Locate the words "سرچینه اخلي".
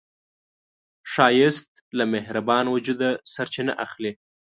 3.33-4.11